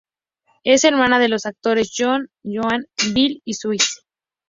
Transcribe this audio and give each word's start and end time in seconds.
Es 0.63 0.83
hermana 0.83 1.19
de 1.19 1.29
los 1.29 1.45
actores 1.45 1.93
John, 1.95 2.27
Joan, 2.43 2.87
Bill 3.13 3.43
y 3.45 3.53
Susie 3.53 3.77
Cusack. 3.77 4.03